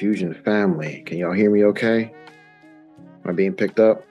[0.00, 1.02] Fusion family.
[1.04, 2.10] Can y'all hear me okay?
[3.22, 4.02] Am I being picked up?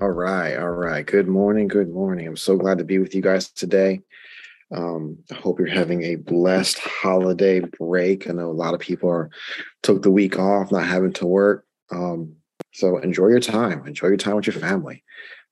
[0.00, 0.56] All right.
[0.56, 1.04] All right.
[1.04, 1.68] Good morning.
[1.68, 2.26] Good morning.
[2.26, 4.00] I'm so glad to be with you guys today.
[4.74, 8.26] Um, I hope you're having a blessed holiday break.
[8.26, 9.28] I know a lot of people are
[9.82, 11.66] took the week off, not having to work.
[11.90, 12.36] Um,
[12.72, 13.86] so enjoy your time.
[13.86, 15.04] Enjoy your time with your family.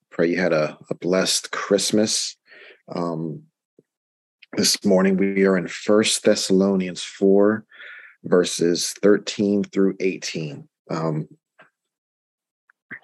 [0.08, 2.34] Pray you had a, a blessed Christmas.
[2.88, 3.42] Um,
[4.56, 7.66] this morning we are in First Thessalonians 4,
[8.24, 10.68] verses 13 through 18.
[10.90, 11.28] Um,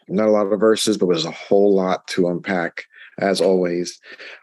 [0.08, 2.84] not a lot of verses, but there's a whole lot to unpack
[3.18, 3.98] as always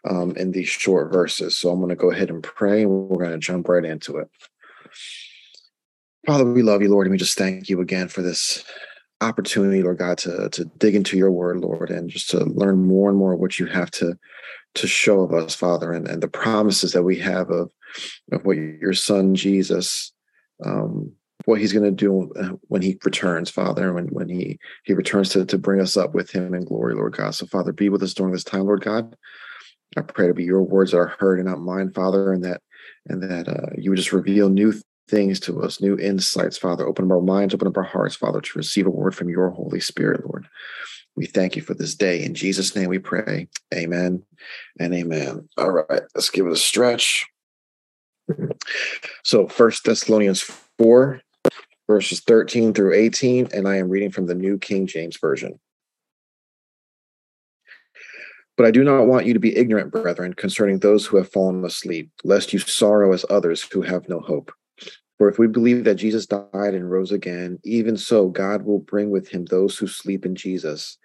[0.10, 1.58] um, in these short verses.
[1.58, 4.18] So I'm going to go ahead and pray and we're going to jump right into
[4.18, 4.30] it.
[6.26, 8.64] Father, we love you, Lord, and we just thank you again for this
[9.22, 13.10] opportunity, Lord God, to to dig into your word, Lord, and just to learn more
[13.10, 14.18] and more of what you have to
[14.76, 17.72] to show of us, Father, and, and the promises that we have of
[18.32, 20.13] of what your son Jesus
[20.66, 21.12] um,
[21.46, 25.30] what he's going to do uh, when he returns, Father, when when he he returns
[25.30, 27.36] to to bring us up with him in glory, Lord God.
[27.36, 29.16] So, Father, be with us during this time, Lord God.
[29.98, 32.62] I pray to be your words that are heard and not mine, Father, and that
[33.08, 34.74] and that uh, you would just reveal new
[35.10, 36.88] things to us, new insights, Father.
[36.88, 39.50] Open up our minds, open up our hearts, Father, to receive a word from your
[39.50, 40.48] Holy Spirit, Lord.
[41.16, 42.24] We thank you for this day.
[42.24, 43.48] In Jesus' name we pray.
[43.74, 44.24] Amen
[44.80, 45.48] and amen.
[45.58, 47.28] All right, let's give it a stretch.
[49.24, 50.42] So, First Thessalonians
[50.80, 51.22] 4,
[51.88, 55.60] verses 13 through 18, and I am reading from the New King James Version.
[58.56, 61.66] But I do not want you to be ignorant, brethren, concerning those who have fallen
[61.66, 64.52] asleep, lest you sorrow as others who have no hope.
[65.18, 69.10] For if we believe that Jesus died and rose again, even so God will bring
[69.10, 70.98] with him those who sleep in Jesus.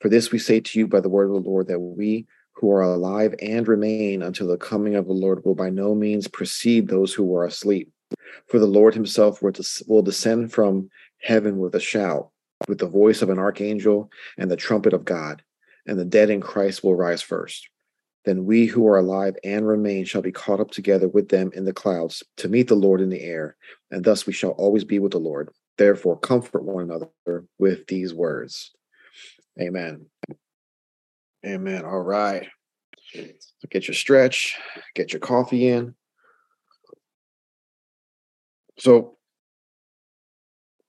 [0.00, 2.70] For this we say to you by the word of the Lord, that we who
[2.70, 6.88] are alive and remain until the coming of the Lord will by no means precede
[6.88, 7.92] those who are asleep.
[8.48, 10.88] For the Lord himself will descend from
[11.20, 12.30] heaven with a shout,
[12.68, 15.42] with the voice of an archangel and the trumpet of God,
[15.86, 17.68] and the dead in Christ will rise first.
[18.24, 21.64] Then we who are alive and remain shall be caught up together with them in
[21.64, 23.56] the clouds to meet the Lord in the air,
[23.90, 25.50] and thus we shall always be with the Lord.
[25.78, 28.72] Therefore, comfort one another with these words.
[29.60, 30.06] Amen.
[31.44, 31.84] Amen.
[31.84, 32.48] All right.
[33.12, 34.58] So get your stretch,
[34.94, 35.94] get your coffee in.
[38.78, 39.16] So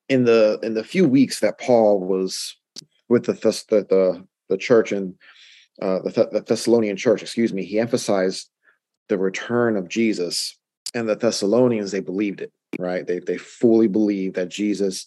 [0.09, 2.55] in the in the few weeks that Paul was
[3.09, 5.15] with the the the, the church and
[5.81, 8.49] uh, the, the Thessalonian church, excuse me, he emphasized
[9.09, 10.57] the return of Jesus,
[10.93, 13.05] and the Thessalonians they believed it, right?
[13.05, 15.05] They they fully believed that Jesus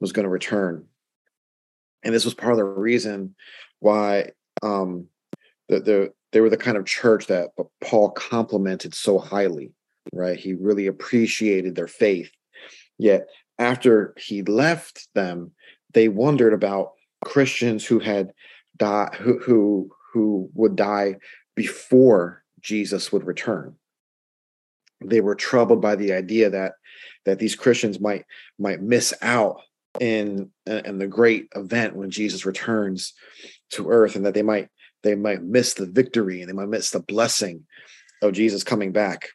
[0.00, 0.84] was going to return,
[2.02, 3.34] and this was part of the reason
[3.80, 4.30] why
[4.62, 5.06] um,
[5.68, 7.50] the, the they were the kind of church that
[7.82, 9.72] Paul complimented so highly,
[10.12, 10.38] right?
[10.38, 12.30] He really appreciated their faith.
[12.98, 15.52] Yet after he left them,
[15.92, 16.92] they wondered about
[17.24, 18.32] Christians who had
[18.76, 21.16] died, who who who would die
[21.54, 23.74] before Jesus would return.
[25.04, 26.74] They were troubled by the idea that
[27.24, 28.24] that these Christians might
[28.58, 29.60] might miss out
[30.00, 33.14] in in the great event when Jesus returns
[33.70, 34.68] to earth, and that they might
[35.02, 37.64] they might miss the victory and they might miss the blessing
[38.22, 39.28] of Jesus coming back.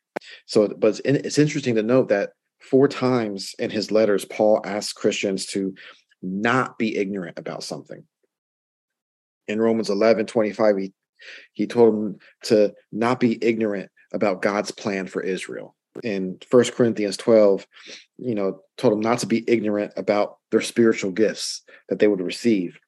[0.46, 4.94] So, but it's, it's interesting to note that four times in his letters, Paul asks
[4.94, 5.74] Christians to
[6.22, 8.04] not be ignorant about something.
[9.48, 10.94] In Romans 11 25, he,
[11.52, 15.76] he told them to not be ignorant about God's plan for Israel.
[16.04, 17.68] In First Corinthians 12,
[18.18, 22.22] you know, told them not to be ignorant about their spiritual gifts that they would
[22.22, 22.80] receive.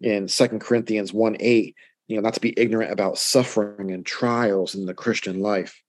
[0.00, 1.76] In Second Corinthians 1 8,
[2.06, 5.80] you know, not to be ignorant about suffering and trials in the Christian life.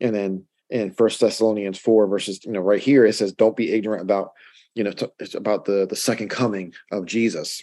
[0.00, 3.72] And then in First Thessalonians 4, verses, you know, right here, it says, don't be
[3.72, 4.32] ignorant about,
[4.74, 7.62] you know, it's about the, the second coming of Jesus.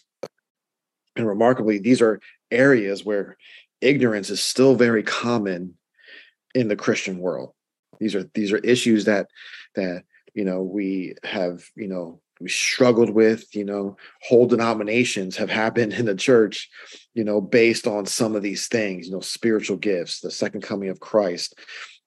[1.15, 2.19] And remarkably, these are
[2.49, 3.37] areas where
[3.81, 5.75] ignorance is still very common
[6.55, 7.53] in the Christian world.
[7.99, 9.27] These are these are issues that
[9.75, 10.03] that
[10.33, 15.93] you know we have you know we struggled with you know whole denominations have happened
[15.93, 16.69] in the church
[17.13, 20.89] you know based on some of these things you know spiritual gifts the second coming
[20.89, 21.55] of christ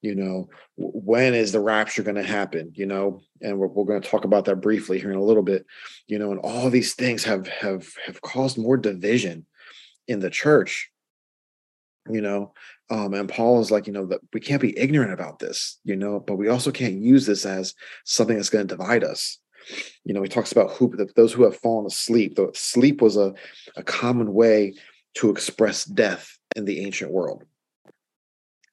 [0.03, 3.23] you know when is the rapture going to happen you know?
[3.43, 5.67] And we're, we're going to talk about that briefly here in a little bit
[6.07, 9.47] you know and all these things have have have caused more division
[10.09, 10.91] in the church
[12.09, 12.53] you know?
[12.91, 15.97] Um and paul is like you know that we can't be ignorant about this you
[15.97, 17.75] know but we also can't use this as
[18.05, 19.39] something that's going to divide us
[20.05, 23.35] you know he talks about who those who have fallen asleep the sleep was a,
[23.77, 24.75] a common way
[25.15, 27.43] to express death in the ancient world.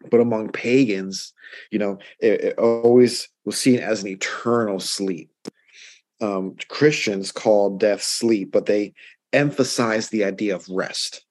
[0.10, 1.34] But among pagans
[1.72, 5.30] you know it, it always was seen as an eternal sleep.
[6.22, 8.94] Um, christians call death sleep but they
[9.32, 11.26] emphasize the idea of rest.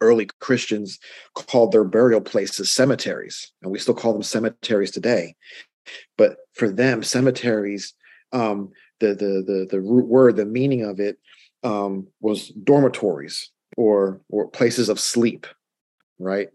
[0.00, 0.98] Early christians
[1.34, 5.34] called their burial places cemeteries and we still call them cemeteries today.
[6.16, 7.94] But for them cemeteries
[8.32, 8.70] um,
[9.00, 11.18] the, the the the root word the meaning of it
[11.62, 15.46] um, was dormitories or or places of sleep
[16.18, 16.48] right?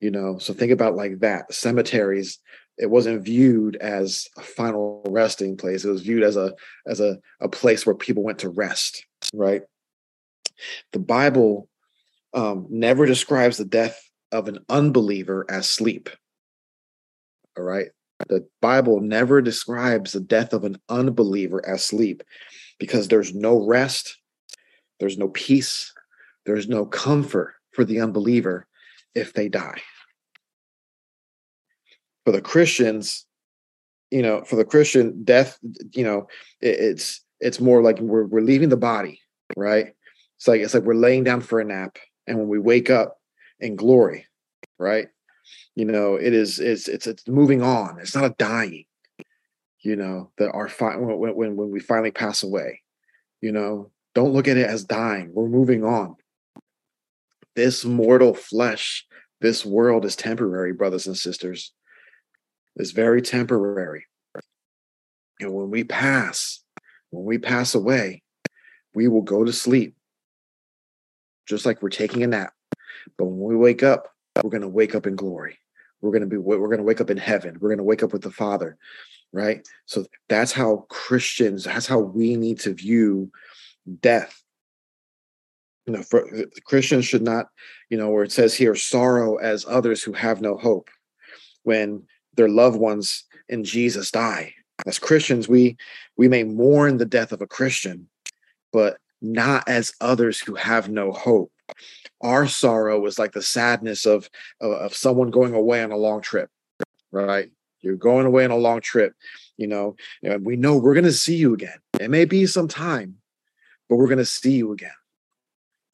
[0.00, 2.38] You know so think about like that cemeteries
[2.76, 6.52] it wasn't viewed as a final resting place it was viewed as a
[6.86, 9.62] as a, a place where people went to rest right?
[10.92, 11.68] The bible
[12.34, 16.10] um, never describes the death of an unbeliever as sleep
[17.56, 17.88] all right
[18.28, 22.22] the bible never describes the death of an unbeliever as sleep
[22.78, 24.16] because there's no rest
[25.00, 25.92] there's no peace
[26.46, 28.66] there's no comfort for the unbeliever
[29.14, 29.80] if they die
[32.24, 33.26] for the Christians,
[34.10, 35.58] you know, for the Christian, death,
[35.92, 36.26] you know,
[36.60, 39.20] it, it's it's more like we're we're leaving the body,
[39.56, 39.88] right?
[40.36, 43.18] It's like it's like we're laying down for a nap, and when we wake up
[43.60, 44.26] in glory,
[44.78, 45.08] right?
[45.76, 47.98] You know, it is it's it's it's moving on.
[48.00, 48.84] It's not a dying.
[49.80, 52.82] You know that our fi- when when when we finally pass away,
[53.40, 55.30] you know, don't look at it as dying.
[55.34, 56.16] We're moving on.
[57.56, 59.06] This mortal flesh,
[59.40, 61.72] this world is temporary, brothers and sisters
[62.76, 64.06] it's very temporary.
[65.40, 66.62] And when we pass,
[67.10, 68.22] when we pass away,
[68.94, 69.96] we will go to sleep,
[71.48, 72.52] just like we're taking a nap.
[73.18, 74.08] But when we wake up,
[74.42, 75.58] we're going to wake up in glory.
[76.04, 77.56] We're going to be, we're going to wake up in heaven.
[77.60, 78.76] We're going to wake up with the Father,
[79.32, 79.66] right?
[79.86, 83.30] So that's how Christians, that's how we need to view
[84.00, 84.42] death.
[85.86, 86.28] You know, for,
[86.64, 87.46] Christians should not,
[87.88, 90.90] you know, where it says here, sorrow as others who have no hope.
[91.62, 92.02] When
[92.36, 94.54] their loved ones in Jesus die.
[94.86, 95.76] As Christians, we
[96.16, 98.08] we may mourn the death of a Christian,
[98.72, 101.50] but not as others who have no hope.
[102.20, 104.28] Our sorrow is like the sadness of,
[104.60, 106.50] of, of someone going away on a long trip,
[107.12, 107.50] right?
[107.80, 109.14] You're going away on a long trip,
[109.56, 111.78] you know, and we know we're going to see you again.
[112.00, 113.16] It may be some time,
[113.88, 114.90] but we're going to see you again,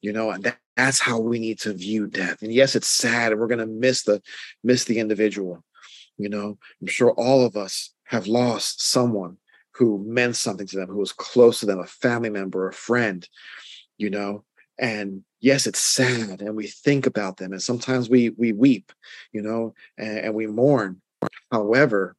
[0.01, 2.41] you know, and that, that's how we need to view death.
[2.41, 4.21] And yes, it's sad, and we're going to miss the
[4.63, 5.63] miss the individual,
[6.17, 9.37] you know, I'm sure all of us have lost someone
[9.73, 13.27] who meant something to them, who was close to them, a family member, a friend,
[13.97, 14.43] you know.
[14.79, 18.91] And yes, it's sad, and we think about them, and sometimes we we weep,
[19.31, 21.01] you know, and, and we mourn.
[21.51, 22.15] However,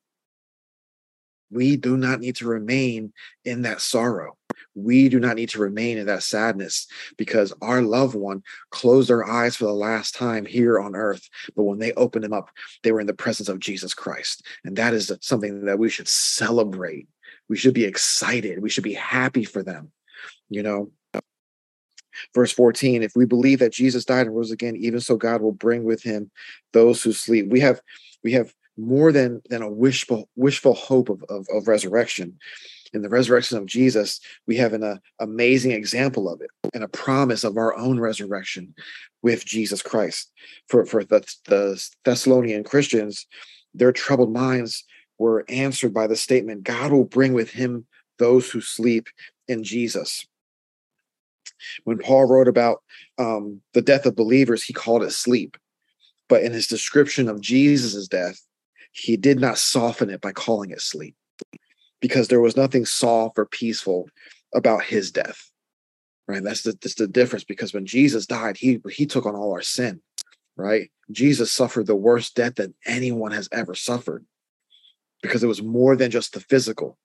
[1.51, 3.13] we do not need to remain
[3.45, 4.37] in that sorrow
[4.75, 6.87] we do not need to remain in that sadness
[7.17, 11.29] because our loved one closed their eyes for the last time here on earth.
[11.55, 12.51] But when they opened them up,
[12.83, 14.47] they were in the presence of Jesus Christ.
[14.65, 17.09] And that is something that we should celebrate.
[17.49, 18.63] We should be excited.
[18.63, 19.93] We should be happy for them.
[20.49, 20.91] You know,
[22.35, 25.53] verse 14 if we believe that jesus died and rose again even so god will
[25.53, 26.31] bring with him
[26.73, 27.81] those who sleep we have
[28.25, 32.39] we have more than than a wishful wishful hope of, of, of resurrection
[32.93, 36.89] in the resurrection of Jesus, we have an uh, amazing example of it and a
[36.89, 38.75] promise of our own resurrection
[39.23, 40.31] with Jesus Christ.
[40.69, 43.27] For, for the, the Thessalonian Christians,
[43.75, 44.85] their troubled minds
[45.19, 47.87] were answered by the statement God will bring with him
[48.19, 49.09] those who sleep
[49.49, 50.27] in Jesus.
[51.85, 52.83] When Paul wrote about
[53.19, 55.57] um, the death of believers, he called it sleep.
[56.29, 58.41] But in his description of Jesus' death,
[58.93, 61.15] he did not soften it by calling it sleep
[62.01, 64.09] because there was nothing soft or peaceful
[64.55, 65.51] about his death.
[66.29, 66.43] Right.
[66.43, 69.63] That's the, that's the difference because when Jesus died, he he took on all our
[69.63, 70.01] sin.
[70.57, 70.91] Right.
[71.11, 74.25] Jesus suffered the worst death that anyone has ever suffered
[75.23, 76.99] because it was more than just the physical.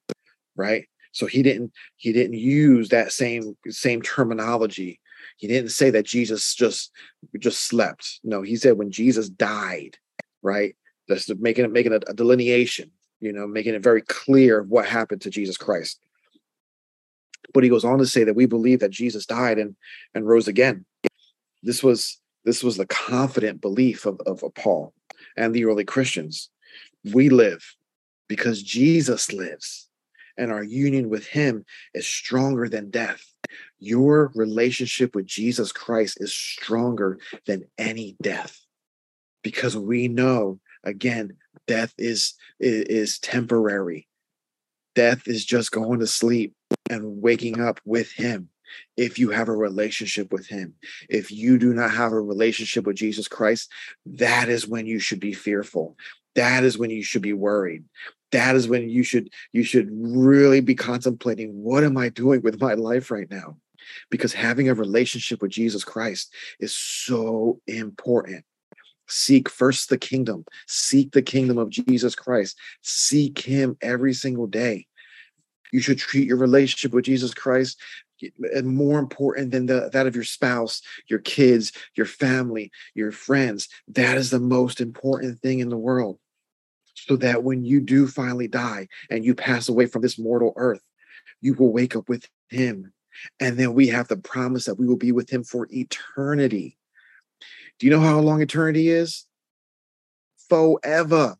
[0.56, 0.86] Right.
[1.17, 5.00] So he didn't he didn't use that same same terminology.
[5.38, 6.91] He didn't say that Jesus just
[7.39, 8.19] just slept.
[8.24, 9.97] No, he said when Jesus died,
[10.41, 10.75] right?
[11.07, 15.21] That's making it making a, a delineation you know, making it very clear what happened
[15.21, 16.00] to Jesus Christ.
[17.53, 19.75] But he goes on to say that we believe that Jesus died and
[20.13, 20.86] and rose again.
[21.63, 24.93] This was this was the confident belief of, of, of Paul
[25.36, 26.50] and the early Christians.
[27.13, 27.75] We live
[28.27, 29.87] because Jesus lives,
[30.38, 33.25] and our union with him is stronger than death.
[33.79, 38.60] Your relationship with Jesus Christ is stronger than any death.
[39.44, 44.08] Because we know again death is is temporary.
[44.96, 46.53] Death is just going to sleep
[46.89, 48.50] and waking up with him
[48.98, 50.74] if you have a relationship with him.
[51.08, 53.70] If you do not have a relationship with jesus christ
[54.06, 55.96] that is when you should be fearful
[56.38, 57.84] that is when you should be worried
[58.32, 62.62] that is when you should you should really be contemplating what am i doing with
[62.62, 63.58] my life right now
[64.10, 68.46] because having a relationship with jesus christ is so important
[69.10, 70.46] Seek first the kingdom.
[70.67, 72.58] Seek the kingdom of Jesus Christ.
[72.82, 74.86] Seek him every single day.
[75.72, 77.79] You should treat your relationship with Jesus Christ
[78.53, 83.70] and more important than the, that of your spouse, your kids, your family, your friends.
[83.89, 86.20] That is the most important thing in the world.
[87.08, 90.82] So that when you do finally die and you pass away from this mortal earth,
[91.42, 92.92] you will wake up with him.
[93.40, 96.78] And then we have the promise that we will be with him for eternity.
[97.80, 99.26] Do you know how long eternity is?
[100.50, 101.38] Forever.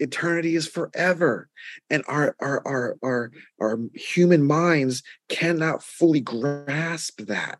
[0.00, 1.48] Eternity is forever.
[1.90, 7.58] And our our our our, our human minds cannot fully grasp that.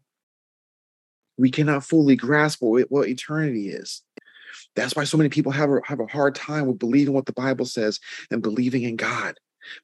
[1.36, 4.02] We cannot fully grasp what, what eternity is.
[4.76, 7.32] That's why so many people have a, have a hard time with believing what the
[7.32, 8.00] Bible says
[8.30, 9.34] and believing in God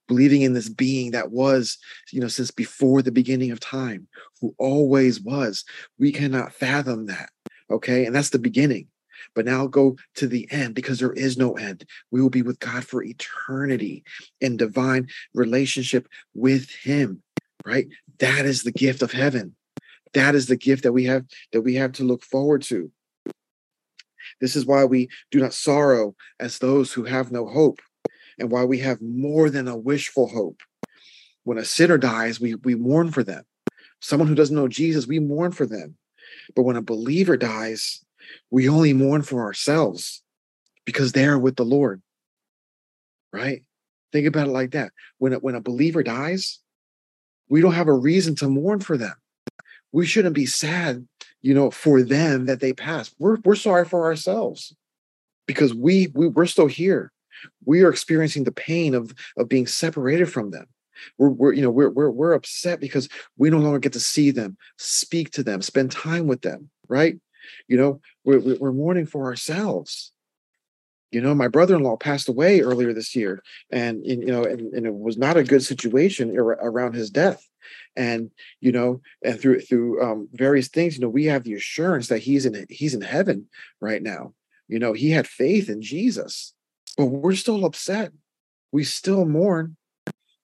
[0.08, 1.78] believing in this being that was,
[2.12, 4.06] you know, since before the beginning of time,
[4.40, 5.64] who always was.
[5.98, 7.30] We cannot fathom that.
[7.70, 8.04] Okay.
[8.06, 8.88] And that's the beginning.
[9.34, 11.86] But now go to the end because there is no end.
[12.10, 14.04] We will be with God for eternity
[14.40, 17.22] in divine relationship with Him,
[17.64, 17.86] right?
[18.18, 19.54] That is the gift of heaven.
[20.12, 22.90] That is the gift that we have that we have to look forward to.
[24.40, 27.80] This is why we do not sorrow as those who have no hope,
[28.38, 30.60] and why we have more than a wishful hope.
[31.44, 33.44] When a sinner dies, we, we mourn for them.
[34.00, 35.96] Someone who doesn't know Jesus, we mourn for them.
[36.54, 38.04] But when a believer dies,
[38.50, 40.22] we only mourn for ourselves
[40.84, 42.02] because they're with the Lord.
[43.32, 43.62] Right?
[44.12, 44.92] Think about it like that.
[45.18, 46.60] When a, when a believer dies,
[47.48, 49.14] we don't have a reason to mourn for them.
[49.92, 51.06] We shouldn't be sad,
[51.44, 53.14] you know, for them that they passed.
[53.18, 54.74] We're we're sorry for ourselves
[55.46, 57.12] because we, we we're still here.
[57.66, 60.66] We are experiencing the pain of of being separated from them
[61.18, 64.30] we're, we're you know we're, we're we're upset because we no longer get to see
[64.30, 67.18] them speak to them spend time with them right
[67.68, 70.12] you know we're, we're mourning for ourselves
[71.10, 74.94] you know my brother-in-law passed away earlier this year and, you know and, and, it
[74.94, 77.46] was not a good situation around his death
[77.96, 78.30] and
[78.60, 82.18] you know and through through um, various things you know we have the assurance that
[82.18, 83.46] he's in he's in heaven
[83.80, 84.34] right now.
[84.68, 86.54] You know he had faith in jesus
[86.96, 88.12] but we're still upset.
[88.70, 89.76] We still mourn.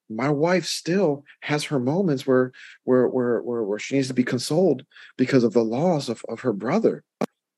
[0.09, 2.51] My wife still has her moments where
[2.83, 4.83] where where where, where she needs to be consoled
[5.17, 7.03] because of the loss of, of her brother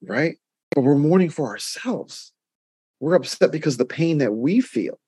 [0.07, 0.37] right?
[0.75, 2.31] But we're mourning for ourselves.
[2.99, 4.99] We're upset because of the pain that we feel.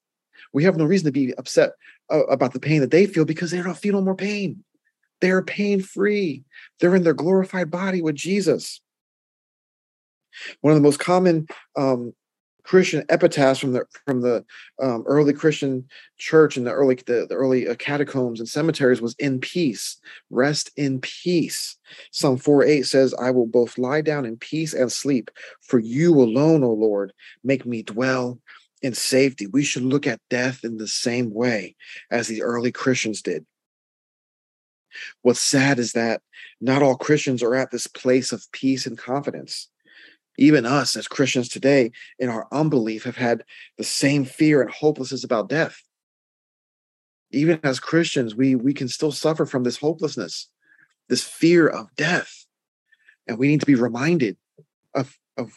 [0.53, 1.71] We have no reason to be upset
[2.09, 4.63] about the pain that they feel because they don't feel no more pain.
[5.21, 6.43] They're pain free
[6.79, 8.81] they're in their glorified body with jesus.
[10.61, 11.47] One of the most common
[11.77, 12.13] um,
[12.63, 14.43] Christian epitaphs from the from the
[14.81, 19.15] um, early Christian church and the early the, the early uh, catacombs and cemeteries was
[19.19, 19.97] in peace,
[20.29, 21.77] rest in peace.
[22.11, 25.29] Psalm 4 8 says, I will both lie down in peace and sleep,
[25.61, 28.39] for you alone, O Lord, make me dwell
[28.85, 29.47] in safety.
[29.47, 31.75] We should look at death in the same way
[32.11, 33.45] as the early Christians did.
[35.23, 36.21] What's sad is that
[36.61, 39.69] not all Christians are at this place of peace and confidence
[40.37, 43.43] even us as Christians today, in our unbelief, have had
[43.77, 45.81] the same fear and hopelessness about death.
[47.31, 50.49] Even as Christians, we, we can still suffer from this hopelessness,
[51.09, 52.45] this fear of death.
[53.27, 54.37] And we need to be reminded
[54.93, 55.51] of, of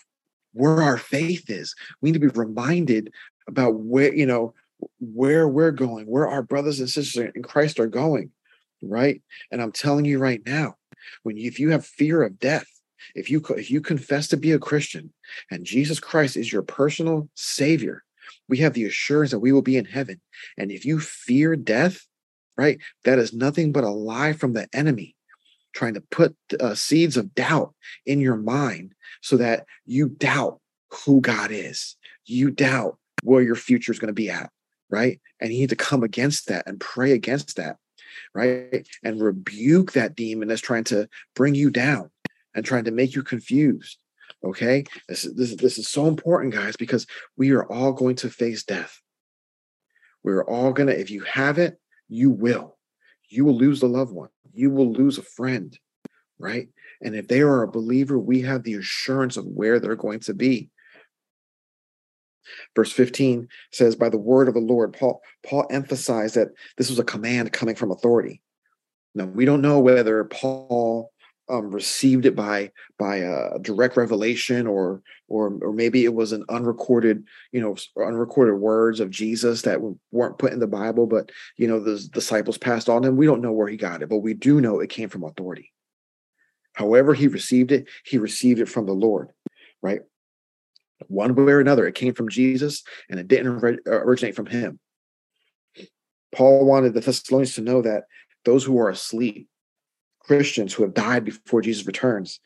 [0.59, 1.75] where our faith is.
[2.01, 3.13] We need to be reminded
[3.47, 4.55] about where, you know,
[5.01, 8.31] where we're going, where our brothers and sisters in Christ are going,
[8.83, 9.23] right?
[9.51, 10.75] And I'm telling you right now,
[11.23, 12.67] when you, if you have fear of death,
[13.15, 15.13] if you if you confess to be a Christian
[15.51, 18.03] and Jesus Christ is your personal savior,
[18.49, 20.21] we have the assurance that we will be in heaven.
[20.57, 22.07] And if you fear death,
[22.57, 25.15] right, that is nothing but a lie from the enemy
[25.73, 27.75] trying to put uh, seeds of doubt
[28.05, 30.61] in your mind so that you doubt
[30.91, 31.97] who God is.
[32.25, 34.51] You doubt where your future is going to be at,
[34.91, 35.21] right?
[35.41, 37.77] And you need to come against that and pray against that
[38.35, 38.87] right?
[39.03, 42.11] And rebuke that demon that's trying to bring you down
[42.55, 43.99] and trying to make you confused.
[44.45, 44.85] Okay.
[45.09, 47.07] This is, this, this is so important, guys, because
[47.37, 49.01] we are all going to face death.
[50.23, 52.77] We're all to, if you have it, you will.
[53.29, 54.31] You will lose a loved one.
[54.53, 55.77] You will lose a friend,
[56.39, 56.69] right?
[57.03, 60.35] And if they are a believer, we have the assurance of where they're going to
[60.35, 60.71] be.
[62.75, 66.99] Verse 15 says, By the word of the Lord, Paul, Paul emphasized that this was
[66.99, 68.43] a command coming from authority.
[69.15, 71.13] Now, we don't know whether Paul
[71.51, 76.45] um, received it by by a direct revelation or or or maybe it was an
[76.49, 81.67] unrecorded you know unrecorded words of jesus that weren't put in the bible but you
[81.67, 84.35] know the disciples passed on and we don't know where he got it but we
[84.35, 85.73] do know it came from authority
[86.79, 89.31] however he received it he received it from the lord
[89.83, 90.01] right?
[91.07, 94.79] One way or another it came from jesus and it didn't uh, originate from him.
[96.35, 98.05] Paul wanted the thessalonians to know that
[98.45, 99.49] those who are asleep
[100.21, 102.41] christians who have died before jesus returns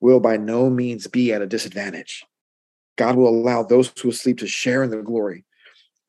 [0.00, 2.24] will by no means be at a disadvantage.
[2.96, 5.44] God will allow those who sleep to share in the glory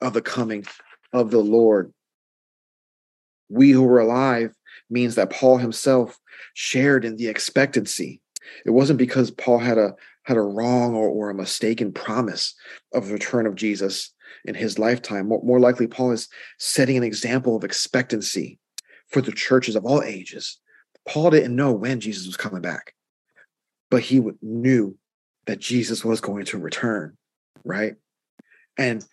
[0.02, 0.66] of the coming
[1.14, 1.94] of the lord.
[3.50, 4.54] We who are alive
[4.89, 6.20] means that paul himself
[6.54, 8.22] shared in the expectancy
[8.65, 12.56] it wasn't because paul had a had a wrong or, or a mistaken promise
[12.94, 14.12] of the return of Jesus
[14.44, 15.27] in his lifetime.
[15.27, 16.27] More, more likely, Paul is
[16.58, 18.60] setting an example of expectancy
[19.08, 20.60] for the churches of all ages.
[21.08, 22.94] Paul didn't know when Jesus was coming back,
[23.92, 24.98] but he knew
[25.46, 27.15] that Jesus was going to return,
[27.63, 27.94] right?
[28.77, 29.05] And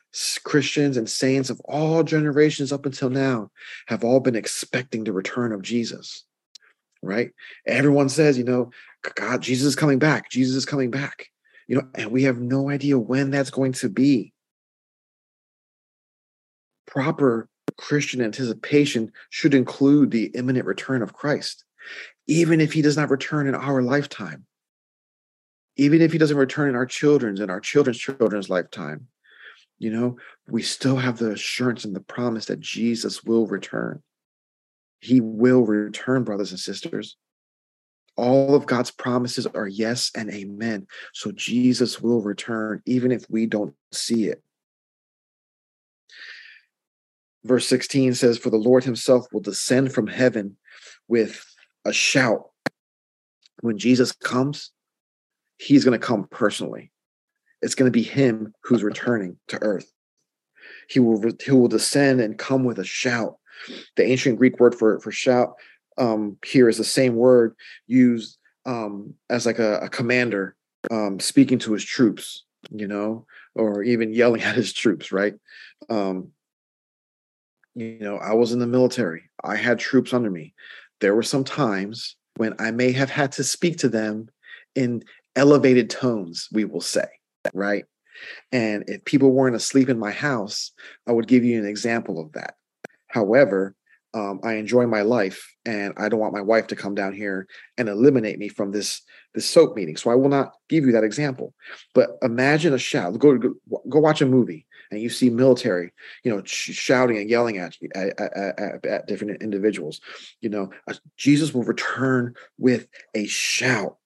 [0.44, 3.50] Christians and saints of all generations up until now
[3.86, 6.24] have all been expecting the return of Jesus,
[7.02, 7.30] right?
[7.66, 8.70] Everyone says, you know,
[9.14, 10.30] God, Jesus is coming back.
[10.30, 11.28] Jesus is coming back.
[11.68, 14.32] You know, and we have no idea when that's going to be.
[16.86, 21.64] Proper Christian anticipation should include the imminent return of Christ,
[22.26, 24.44] even if he does not return in our lifetime,
[25.76, 29.08] even if he doesn't return in our children's and our children's children's lifetime.
[29.82, 30.16] You know,
[30.48, 34.02] we still have the assurance and the promise that Jesus will return.
[35.00, 37.16] He will return, brothers and sisters
[38.16, 40.86] all of God's promises are yes and amen.
[41.14, 44.42] So Jesus will return, even if we don't see it.
[47.44, 50.56] Verse 16 says, For the Lord himself will descend from heaven
[51.08, 51.44] with
[51.84, 52.50] a shout.
[53.60, 54.70] When Jesus comes,
[55.58, 56.91] he's going to come personally.
[57.62, 59.90] It's going to be him who's returning to earth.
[60.88, 63.36] He will, he will descend and come with a shout.
[63.96, 65.54] The ancient Greek word for, for shout
[65.98, 67.54] um, here is the same word
[67.86, 70.56] used um, as like a, a commander
[70.90, 75.34] um, speaking to his troops, you know, or even yelling at his troops, right?
[75.88, 76.28] Um,
[77.74, 79.30] you know, I was in the military.
[79.42, 80.54] I had troops under me.
[81.00, 84.28] There were some times when I may have had to speak to them
[84.74, 85.02] in
[85.36, 87.06] elevated tones, we will say,
[87.54, 87.84] right?
[88.50, 90.72] And if people weren't asleep in my house,
[91.06, 92.54] I would give you an example of that.
[93.08, 93.74] However,
[94.14, 97.46] um, I enjoy my life, and I don't want my wife to come down here
[97.78, 99.02] and eliminate me from this
[99.34, 99.96] this soap meeting.
[99.96, 101.54] So I will not give you that example.
[101.94, 103.18] But imagine a shout.
[103.18, 103.54] Go go,
[103.88, 105.92] go watch a movie, and you see military,
[106.24, 110.02] you know, sh- shouting and yelling at, at, at, at different individuals.
[110.42, 110.70] You know,
[111.16, 113.96] Jesus will return with a shout.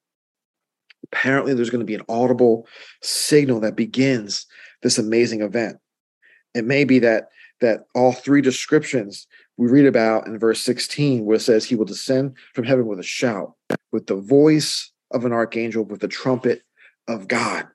[1.13, 2.67] Apparently, there's going to be an audible
[3.03, 4.47] signal that begins
[4.83, 5.79] this amazing event.
[6.55, 7.29] It may be that
[7.61, 11.87] that all three descriptions we read about in verse 16 where it says he will
[11.87, 13.55] descend from heaven with a shout
[13.93, 16.63] with the voice of an archangel with the trumpet
[17.09, 17.67] of god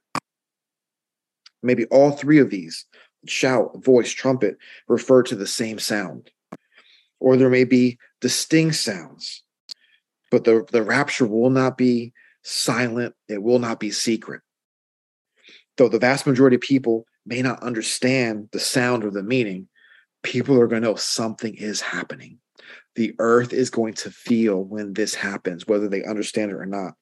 [1.64, 2.86] maybe all three of these
[3.26, 6.30] shout voice trumpet refer to the same sound
[7.20, 9.44] or there may be distinct sounds
[10.30, 14.42] but the, the rapture will not be silent it will not be secret
[15.78, 19.68] though the vast majority of people may not understand the sound or the meaning
[20.24, 22.40] people are going to know something is happening.
[22.96, 26.94] The earth is going to feel when this happens, whether they understand it or not.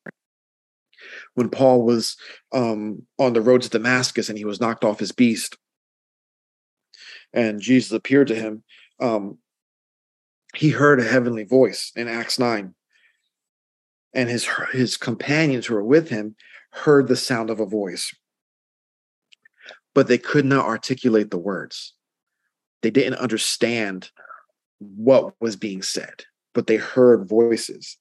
[1.33, 2.17] When Paul was
[2.53, 5.57] um, on the road to Damascus and he was knocked off his beast,
[7.33, 8.63] and Jesus appeared to him,
[8.99, 9.37] um,
[10.55, 12.73] he heard a heavenly voice in Acts 9.
[14.13, 16.35] And his, his companions who were with him
[16.71, 18.13] heard the sound of a voice,
[19.93, 21.93] but they could not articulate the words
[22.81, 24.09] they didn't understand
[24.79, 27.97] what was being said, but they heard voices.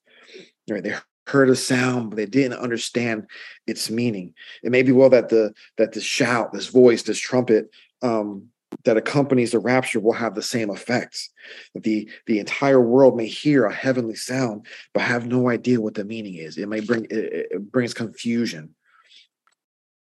[0.70, 0.82] Right?
[0.82, 0.94] They
[1.26, 3.26] heard a sound, but they didn't understand
[3.66, 4.34] its meaning.
[4.62, 7.70] It may be well that the that this shout, this voice, this trumpet,
[8.02, 8.48] um,
[8.84, 11.30] that accompanies the rapture will have the same effects.
[11.74, 15.94] That the the entire world may hear a heavenly sound, but have no idea what
[15.94, 16.58] the meaning is.
[16.58, 18.74] It may bring it, it brings confusion.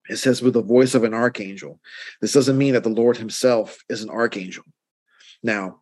[0.09, 1.79] It says with the voice of an archangel.
[2.19, 4.65] This doesn't mean that the Lord Himself is an archangel.
[5.41, 5.81] Now,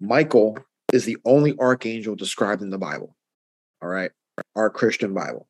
[0.00, 0.58] Michael
[0.92, 3.16] is the only archangel described in the Bible.
[3.82, 4.10] All right,
[4.54, 5.48] our Christian Bible.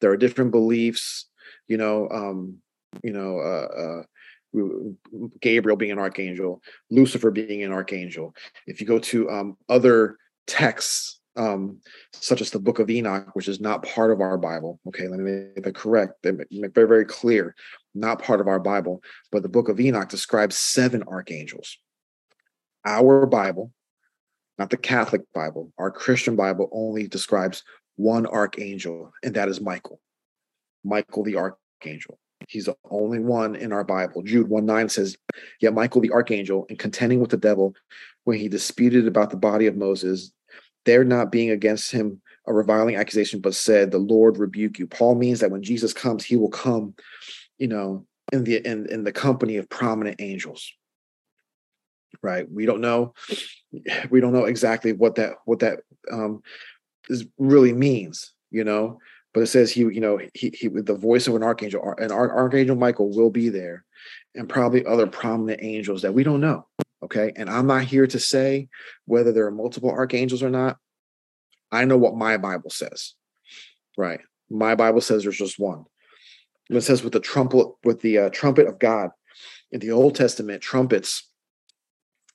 [0.00, 1.26] There are different beliefs,
[1.68, 2.58] you know, um,
[3.02, 4.02] you know, uh, uh,
[5.40, 8.34] Gabriel being an archangel, Lucifer being an archangel.
[8.66, 11.80] If you go to um, other texts, um,
[12.12, 14.80] such as the Book of Enoch, which is not part of our Bible.
[14.88, 16.24] Okay, let me make that correct.
[16.24, 17.54] Make very very clear,
[17.94, 19.02] not part of our Bible.
[19.30, 21.76] But the Book of Enoch describes seven archangels.
[22.84, 23.72] Our Bible,
[24.58, 27.62] not the Catholic Bible, our Christian Bible only describes
[27.96, 30.00] one archangel, and that is Michael.
[30.84, 32.18] Michael the archangel.
[32.46, 34.22] He's the only one in our Bible.
[34.22, 35.16] Jude 1 9 says,
[35.60, 37.74] Yet Michael the archangel, in contending with the devil,
[38.24, 40.32] when he disputed about the body of Moses,
[40.84, 44.86] there not being against him a reviling accusation, but said, The Lord rebuke you.
[44.86, 46.94] Paul means that when Jesus comes, he will come,
[47.58, 50.72] you know, in the in, in the company of prominent angels.
[52.22, 52.50] Right.
[52.50, 53.14] We don't know,
[54.10, 55.80] we don't know exactly what that what that
[56.12, 56.42] um
[57.08, 58.98] is really means, you know
[59.36, 62.10] but it says he, you know, he, he with the voice of an archangel, and
[62.10, 63.84] archangel Michael will be there,
[64.34, 66.66] and probably other prominent angels that we don't know.
[67.02, 68.70] Okay, and I'm not here to say
[69.04, 70.78] whether there are multiple archangels or not.
[71.70, 73.12] I know what my Bible says.
[73.98, 75.84] Right, my Bible says there's just one.
[76.70, 79.10] It says with the trumpet, with the uh, trumpet of God,
[79.70, 81.28] in the Old Testament, trumpets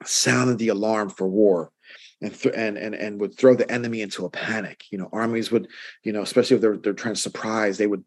[0.06, 1.72] sounded the alarm for war
[2.21, 4.86] and th- and and and would throw the enemy into a panic.
[4.91, 5.67] You know, armies would,
[6.03, 8.03] you know, especially if they're they're trying to surprise, they would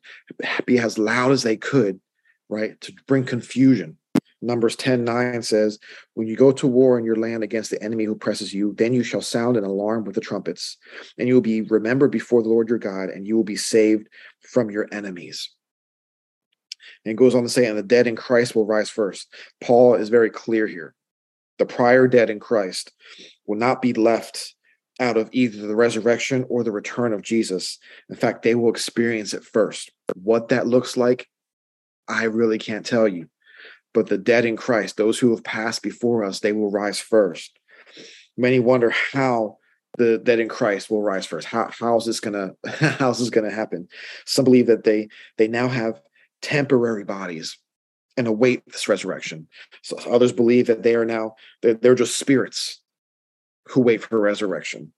[0.66, 2.00] be as loud as they could,
[2.48, 3.98] right, to bring confusion.
[4.40, 5.78] Numbers 10 9 says,
[6.14, 8.92] When you go to war in your land against the enemy who presses you, then
[8.92, 10.76] you shall sound an alarm with the trumpets,
[11.18, 14.08] and you will be remembered before the Lord your God, and you will be saved
[14.40, 15.50] from your enemies.
[17.06, 19.32] And goes on to say, And the dead in Christ will rise first.
[19.62, 20.94] Paul is very clear here.
[21.58, 22.92] The prior dead in Christ
[23.46, 24.54] will not be left
[25.00, 27.78] out of either the resurrection or the return of Jesus.
[28.08, 29.90] In fact, they will experience it first.
[30.14, 31.28] What that looks like,
[32.08, 33.28] I really can't tell you.
[33.92, 37.58] But the dead in Christ, those who have passed before us, they will rise first.
[38.36, 39.58] Many wonder how
[39.96, 41.46] the dead in Christ will rise first.
[41.46, 43.88] How how's this gonna how's this gonna happen?
[44.26, 46.00] Some believe that they they now have
[46.42, 47.56] temporary bodies
[48.16, 49.46] and await this resurrection.
[49.82, 52.80] So others believe that they are now they're, they're just spirits
[53.68, 54.92] who wait for resurrection.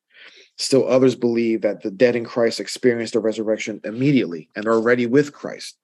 [0.58, 5.06] Still, others believe that the dead in Christ experienced a resurrection immediately and are already
[5.06, 5.78] with Christ.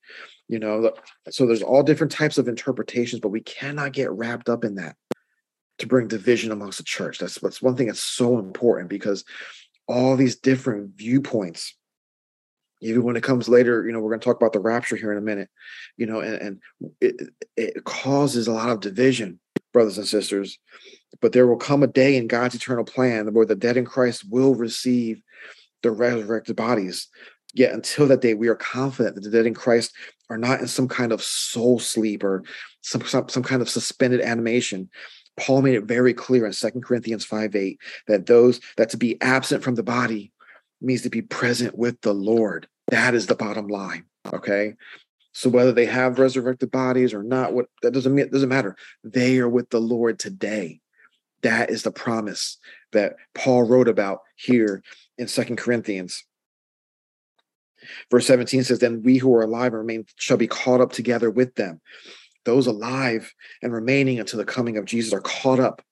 [0.49, 0.93] You know,
[1.31, 4.97] so there's all different types of interpretations, but we cannot get wrapped up in that
[5.79, 7.19] to bring division amongst the church.
[7.19, 9.25] That's what's one thing that's so important because
[9.89, 11.75] all these different viewpoints
[12.83, 15.13] even when it comes later you know we're going to talk about the rapture here
[15.13, 15.49] in a minute
[15.97, 16.61] you know and, and
[17.01, 17.21] it,
[17.57, 19.39] it causes a lot of division
[19.73, 20.59] brothers and sisters
[21.21, 24.25] but there will come a day in god's eternal plan where the dead in christ
[24.31, 25.23] will receive
[25.83, 27.09] the resurrected bodies
[27.55, 29.93] yet until that day we are confident that the dead in christ
[30.31, 32.43] are not in some kind of soul sleep or
[32.81, 34.89] some, some, some kind of suspended animation
[35.39, 39.21] paul made it very clear in 2 corinthians 5 8 that those that to be
[39.21, 40.33] absent from the body
[40.81, 44.05] means to be present with the lord that is the bottom line.
[44.33, 44.75] Okay.
[45.33, 48.77] So whether they have resurrected bodies or not, what that doesn't mean doesn't matter.
[49.03, 50.81] They are with the Lord today.
[51.43, 52.59] That is the promise
[52.93, 54.83] that Paul wrote about here
[55.19, 56.25] in Second Corinthians.
[58.11, 61.31] Verse 17 says, Then we who are alive and remain shall be caught up together
[61.31, 61.81] with them.
[62.45, 65.83] Those alive and remaining until the coming of Jesus are caught up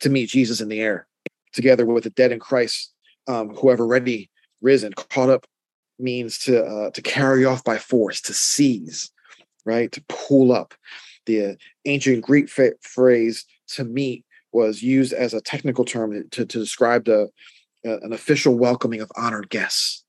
[0.00, 1.08] to meet Jesus in the air,
[1.52, 2.92] together with the dead in Christ,
[3.26, 5.46] um, who have already risen, caught up
[5.98, 9.10] means to uh, to carry off by force, to seize,
[9.64, 9.90] right?
[9.92, 10.74] To pull up.
[11.26, 16.58] The uh, ancient Greek phrase "to meet" was used as a technical term to, to
[16.58, 17.28] describe the
[17.86, 20.04] uh, an official welcoming of honored guests,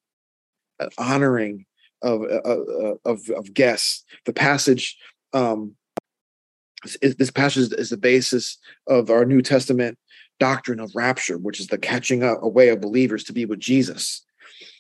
[0.80, 1.66] an honoring
[2.02, 4.04] of uh, uh, of, of guests.
[4.26, 4.98] The passage.
[5.34, 5.76] Um,
[7.02, 9.98] is, this passage is the basis of our New Testament
[10.40, 14.26] doctrine of rapture, which is the catching up away of believers to be with Jesus.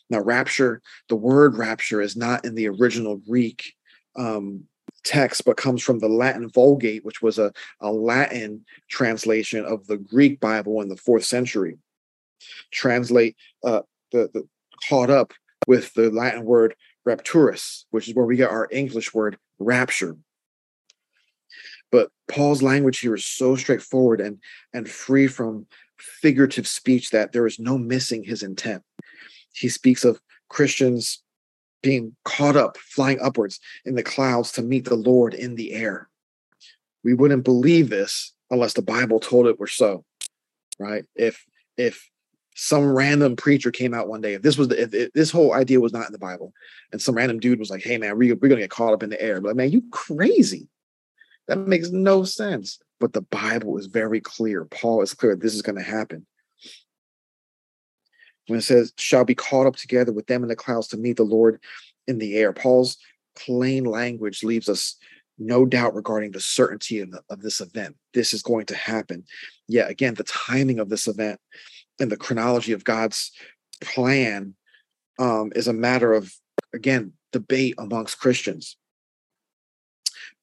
[0.09, 3.73] Now, rapture, the word rapture is not in the original Greek
[4.15, 4.63] um,
[5.03, 9.97] text, but comes from the Latin Vulgate, which was a, a Latin translation of the
[9.97, 11.77] Greek Bible in the fourth century.
[12.71, 14.47] Translate uh, the, the
[14.87, 15.33] caught up
[15.67, 16.75] with the Latin word
[17.07, 20.15] rapturus, which is where we get our English word rapture.
[21.91, 24.39] But Paul's language here is so straightforward and
[24.73, 25.65] and free from
[25.97, 28.83] figurative speech that there is no missing his intent.
[29.53, 31.21] He speaks of Christians
[31.81, 36.09] being caught up, flying upwards in the clouds to meet the Lord in the air.
[37.03, 40.03] We wouldn't believe this unless the Bible told it were so,
[40.77, 41.05] right?
[41.15, 41.45] If
[41.77, 42.09] if
[42.55, 45.53] some random preacher came out one day, if this was the, if, if this whole
[45.53, 46.51] idea was not in the Bible,
[46.91, 49.09] and some random dude was like, "Hey man, we, we're gonna get caught up in
[49.09, 50.67] the air," but like, man, you crazy?
[51.47, 52.79] That makes no sense.
[52.99, 54.65] But the Bible is very clear.
[54.65, 55.35] Paul is clear.
[55.35, 56.27] This is going to happen
[58.49, 61.17] when it says shall be caught up together with them in the clouds to meet
[61.17, 61.59] the lord
[62.07, 62.51] in the air.
[62.51, 62.97] Paul's
[63.37, 64.95] plain language leaves us
[65.37, 67.95] no doubt regarding the certainty of, the, of this event.
[68.13, 69.23] This is going to happen.
[69.67, 71.39] Yet again the timing of this event
[71.99, 73.31] and the chronology of god's
[73.81, 74.55] plan
[75.17, 76.33] um, is a matter of
[76.73, 78.77] again debate amongst christians.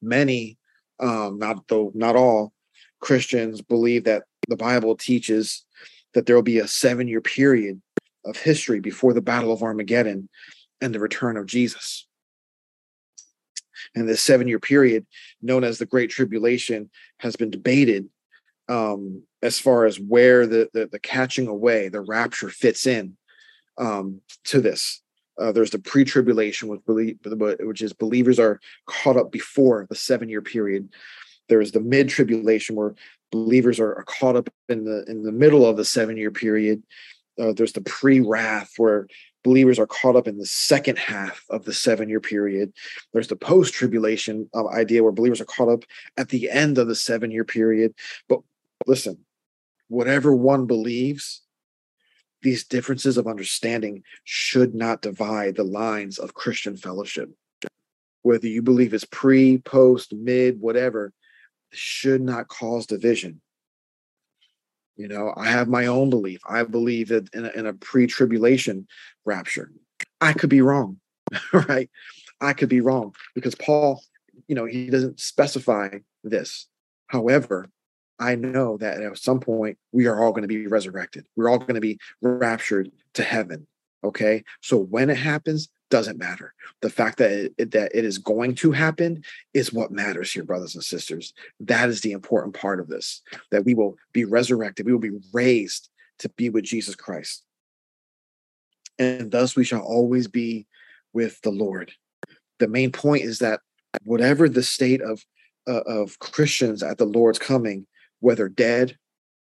[0.01, 0.57] Many
[0.99, 2.53] um, not though not all
[2.99, 5.65] christians believe that the bible teaches
[6.13, 7.81] that there will be a seven year period
[8.25, 10.29] of history before the Battle of Armageddon
[10.81, 12.07] and the return of Jesus.
[13.95, 15.05] And this seven year period,
[15.41, 18.09] known as the Great Tribulation, has been debated
[18.67, 23.17] um, as far as where the, the, the catching away, the rapture fits in
[23.77, 25.01] um, to this.
[25.39, 30.89] Uh, there's the pre-tribulation, which is believers are caught up before the seven-year period.
[31.47, 32.95] There's the mid-tribulation, where
[33.31, 36.81] believers are, are caught up in the in the middle of the seven-year period,
[37.39, 39.07] uh, there's the pre-wrath where
[39.43, 42.73] believers are caught up in the second half of the seven year period.
[43.13, 45.83] There's the post tribulation uh, idea where believers are caught up
[46.17, 47.93] at the end of the seven year period.
[48.27, 48.41] But
[48.85, 49.19] listen,
[49.87, 51.41] whatever one believes,
[52.41, 57.29] these differences of understanding should not divide the lines of Christian fellowship.
[58.21, 61.13] Whether you believe it's pre, post, mid, whatever,
[61.71, 63.41] should not cause division.
[64.97, 66.39] You know, I have my own belief.
[66.47, 68.87] I believe that in a, in a pre-tribulation
[69.25, 69.71] rapture.
[70.19, 70.99] I could be wrong,
[71.53, 71.89] right?
[72.41, 74.01] I could be wrong because Paul,
[74.47, 76.67] you know, he doesn't specify this.
[77.07, 77.69] However,
[78.19, 81.25] I know that at some point we are all going to be resurrected.
[81.35, 83.67] We're all going to be raptured to heaven.
[84.03, 84.43] Okay.
[84.61, 86.53] So when it happens, doesn't matter.
[86.81, 89.23] The fact that it, that it is going to happen
[89.53, 91.33] is what matters here, brothers and sisters.
[91.59, 93.21] That is the important part of this.
[93.51, 94.85] That we will be resurrected.
[94.85, 97.43] We will be raised to be with Jesus Christ,
[98.97, 100.65] and thus we shall always be
[101.13, 101.91] with the Lord.
[102.59, 103.61] The main point is that
[104.03, 105.23] whatever the state of
[105.67, 107.85] uh, of Christians at the Lord's coming,
[108.19, 108.97] whether dead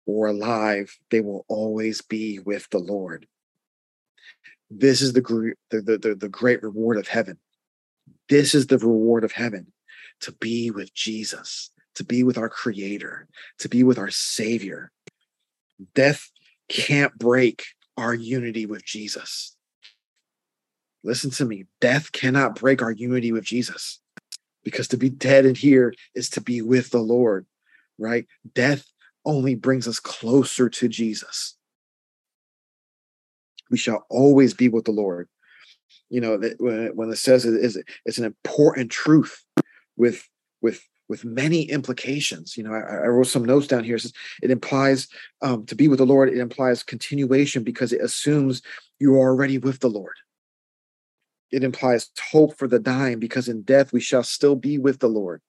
[0.07, 3.26] or alive, they will always be with the Lord.
[4.77, 7.39] This is the, the, the, the great reward of heaven.
[8.29, 9.73] This is the reward of heaven
[10.21, 13.29] to be with Jesus, to be with our Creator,
[13.61, 14.91] to be with our Savior.
[15.95, 16.29] Death
[16.69, 17.65] can't break
[17.97, 19.57] our unity with Jesus.
[21.05, 21.67] Listen to me.
[21.81, 24.01] Death cannot break our unity with Jesus
[24.65, 27.47] because to be dead in here is to be with the Lord,
[27.97, 28.27] right?
[28.55, 28.87] Death
[29.25, 31.57] only brings us closer to Jesus
[33.75, 35.29] we shall always be with the Lord.
[36.09, 39.45] You know, that when, it says it is it's an important truth
[39.97, 40.29] with
[40.63, 42.57] with with many implications.
[42.57, 43.97] You know, I, I, wrote some notes down here.
[43.97, 44.13] It says
[44.45, 45.09] it implies
[45.43, 46.29] um, to be with the Lord.
[46.29, 48.63] It implies continuation because it assumes
[49.01, 50.15] you are already with the Lord.
[51.51, 55.09] It implies hope for the dying because in death we shall still be with the
[55.09, 55.43] Lord.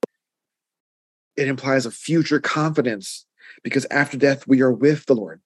[1.37, 3.27] It implies a future confidence
[3.63, 5.41] because after death we are with the Lord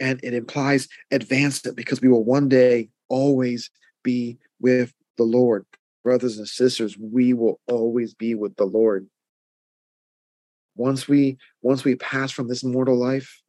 [0.00, 3.70] and it implies advancement because we will one day always
[4.02, 5.66] be with the Lord.
[6.02, 9.06] Brothers and sisters, we will always be with the Lord.
[10.74, 13.42] Once we once we pass from this mortal life,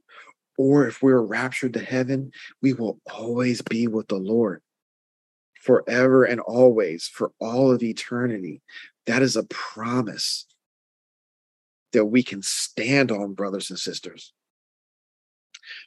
[0.58, 4.62] or if we're raptured to heaven, we will always be with the Lord
[5.62, 8.62] forever and always for all of eternity.
[9.06, 10.46] That is a promise
[11.94, 14.34] that we can stand on, brothers and sisters.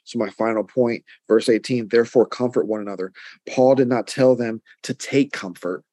[0.03, 3.11] So, my final point, verse 18, therefore comfort one another.
[3.49, 5.83] Paul did not tell them to take comfort,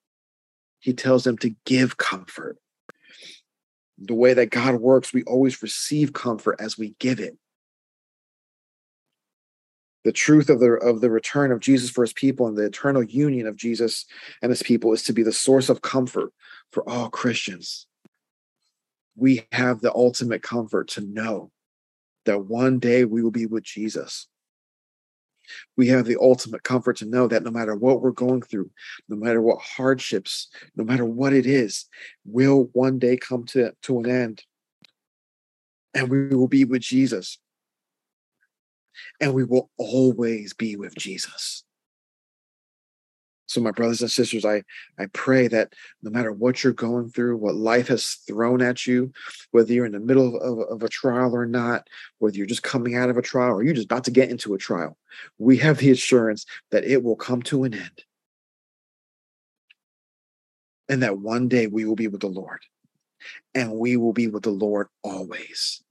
[0.80, 2.58] he tells them to give comfort.
[3.98, 7.36] The way that God works, we always receive comfort as we give it.
[10.04, 13.04] The truth of the of the return of Jesus for his people and the eternal
[13.04, 14.04] union of Jesus
[14.42, 16.32] and his people is to be the source of comfort
[16.72, 17.86] for all Christians.
[19.14, 21.51] We have the ultimate comfort to know
[22.24, 24.28] that one day we will be with Jesus.
[25.76, 28.70] We have the ultimate comfort to know that no matter what we're going through,
[29.08, 31.86] no matter what hardships, no matter what it is,
[32.24, 34.44] will one day come to, to an end.
[35.94, 37.38] and we will be with Jesus.
[39.20, 41.64] And we will always be with Jesus.
[43.52, 44.62] So, my brothers and sisters, I,
[44.98, 49.12] I pray that no matter what you're going through, what life has thrown at you,
[49.50, 51.86] whether you're in the middle of, of, of, a trial or not,
[52.18, 54.54] whether you're just coming out of a trial or you're just about to get into
[54.54, 54.96] a trial,
[55.36, 58.04] we have the assurance that it will come to an end.
[60.88, 62.60] And that one day we will be with the Lord.
[63.54, 65.82] And we will be with the Lord always.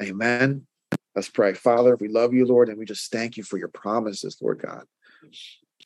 [0.00, 0.66] Amen.
[1.14, 1.52] Let's pray.
[1.52, 4.84] Father, we love you, Lord, and we just thank you for your promises, Lord God.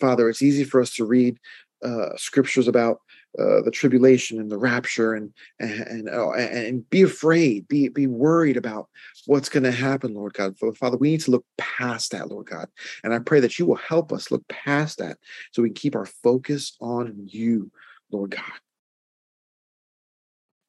[0.01, 1.39] Father, it's easy for us to read
[1.85, 3.01] uh, scriptures about
[3.39, 8.07] uh, the tribulation and the rapture and and and, uh, and be afraid, be be
[8.07, 8.89] worried about
[9.27, 10.57] what's going to happen, Lord God.
[10.77, 12.69] Father, we need to look past that, Lord God,
[13.05, 15.19] and I pray that you will help us look past that
[15.53, 17.71] so we can keep our focus on you,
[18.11, 18.61] Lord God,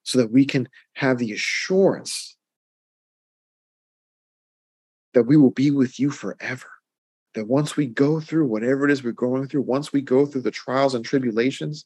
[0.03, 2.37] so that we can have the assurance
[5.13, 6.67] that we will be with you forever
[7.33, 10.41] that once we go through whatever it is we're going through, once we go through
[10.41, 11.85] the trials and tribulations,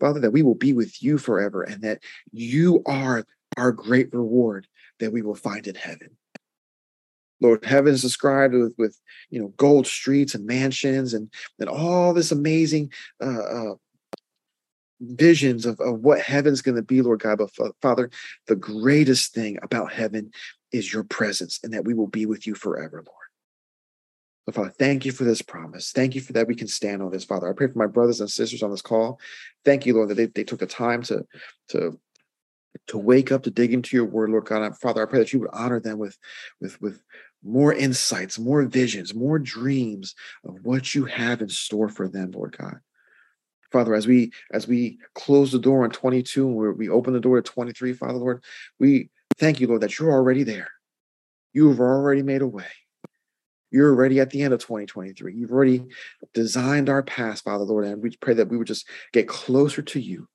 [0.00, 2.02] Father, that we will be with you forever and that
[2.32, 3.24] you are
[3.56, 4.66] our great reward
[5.00, 6.10] that we will find in heaven.
[7.40, 8.98] Lord, heaven is described with, with
[9.30, 13.74] you know gold streets and mansions and, and all this amazing uh, uh,
[15.00, 17.38] visions of, of what heaven's going to be, Lord God.
[17.38, 18.10] But Father,
[18.46, 20.30] the greatest thing about heaven
[20.72, 23.23] is your presence and that we will be with you forever, Lord.
[24.52, 25.92] Father, thank you for this promise.
[25.92, 27.48] Thank you for that we can stand on this, Father.
[27.48, 29.18] I pray for my brothers and sisters on this call.
[29.64, 31.24] Thank you, Lord, that they, they took the time to,
[31.68, 31.98] to,
[32.88, 34.76] to wake up, to dig into your word, Lord God.
[34.76, 36.18] Father, I pray that you would honor them with,
[36.60, 37.02] with, with
[37.42, 42.56] more insights, more visions, more dreams of what you have in store for them, Lord
[42.56, 42.80] God.
[43.72, 47.40] Father, as we as we close the door on 22 and we open the door
[47.40, 48.44] to 23, Father Lord,
[48.78, 50.68] we thank you, Lord, that you're already there.
[51.52, 52.66] You have already made a way.
[53.74, 55.34] You're already at the end of 2023.
[55.34, 55.84] You've already
[56.32, 60.00] designed our path, Father Lord, and we pray that we would just get closer to
[60.00, 60.28] you,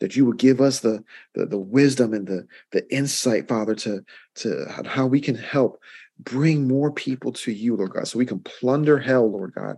[0.00, 1.02] that you would give us the,
[1.34, 5.80] the, the wisdom and the, the insight, Father, to, to how we can help
[6.18, 9.76] bring more people to you, Lord God, so we can plunder hell, Lord God,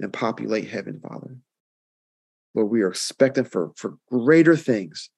[0.00, 1.36] and populate heaven, Father.
[2.56, 5.10] Lord, we are expecting for, for greater things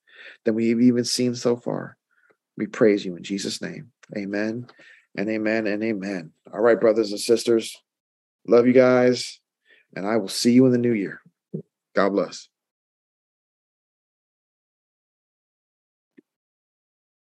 [0.44, 1.96] than we've even seen so far.
[2.58, 3.92] We praise you in Jesus' name.
[4.14, 4.66] Amen
[5.16, 6.32] and amen and amen.
[6.52, 7.76] All right, brothers and sisters,
[8.46, 9.40] love you guys,
[9.96, 11.20] and I will see you in the new year.
[11.96, 12.49] God bless.